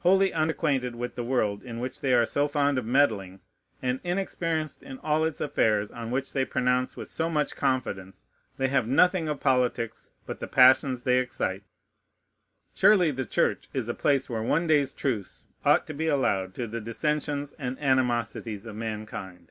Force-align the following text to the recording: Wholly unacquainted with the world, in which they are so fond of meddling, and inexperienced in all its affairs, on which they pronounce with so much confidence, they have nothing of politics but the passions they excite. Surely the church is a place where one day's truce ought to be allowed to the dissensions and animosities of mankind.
Wholly 0.00 0.30
unacquainted 0.34 0.94
with 0.94 1.14
the 1.14 1.24
world, 1.24 1.62
in 1.62 1.80
which 1.80 2.02
they 2.02 2.12
are 2.12 2.26
so 2.26 2.46
fond 2.46 2.76
of 2.76 2.84
meddling, 2.84 3.40
and 3.80 3.98
inexperienced 4.04 4.82
in 4.82 4.98
all 4.98 5.24
its 5.24 5.40
affairs, 5.40 5.90
on 5.90 6.10
which 6.10 6.34
they 6.34 6.44
pronounce 6.44 6.98
with 6.98 7.08
so 7.08 7.30
much 7.30 7.56
confidence, 7.56 8.26
they 8.58 8.68
have 8.68 8.86
nothing 8.86 9.26
of 9.26 9.40
politics 9.40 10.10
but 10.26 10.38
the 10.38 10.46
passions 10.46 11.00
they 11.00 11.18
excite. 11.18 11.62
Surely 12.74 13.10
the 13.10 13.24
church 13.24 13.70
is 13.72 13.88
a 13.88 13.94
place 13.94 14.28
where 14.28 14.42
one 14.42 14.66
day's 14.66 14.92
truce 14.92 15.44
ought 15.64 15.86
to 15.86 15.94
be 15.94 16.08
allowed 16.08 16.54
to 16.56 16.66
the 16.66 16.82
dissensions 16.82 17.54
and 17.54 17.78
animosities 17.80 18.66
of 18.66 18.76
mankind. 18.76 19.50